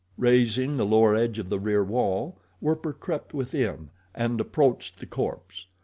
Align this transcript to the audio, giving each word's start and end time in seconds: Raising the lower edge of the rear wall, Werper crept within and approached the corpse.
Raising 0.17 0.77
the 0.77 0.85
lower 0.87 1.13
edge 1.15 1.37
of 1.37 1.49
the 1.51 1.59
rear 1.59 1.83
wall, 1.83 2.39
Werper 2.59 2.91
crept 2.91 3.35
within 3.35 3.91
and 4.15 4.41
approached 4.41 4.97
the 4.97 5.05
corpse. 5.05 5.67